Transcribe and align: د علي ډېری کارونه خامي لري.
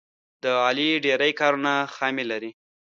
د 0.43 0.45
علي 0.65 0.89
ډېری 1.05 1.31
کارونه 1.39 1.73
خامي 1.95 2.25
لري. 2.31 2.51